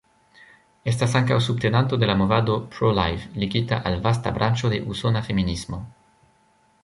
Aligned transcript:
Estas 0.91 1.11
ankaŭ 1.19 1.35
subtenanto 1.47 1.99
de 2.03 2.09
la 2.11 2.15
movado 2.21 2.55
"Pro-Live", 2.75 3.29
ligita 3.43 3.79
al 3.91 3.99
vasta 4.07 4.33
branĉo 4.39 4.71
de 4.75 4.79
usona 4.95 5.25
feminismo. 5.29 5.83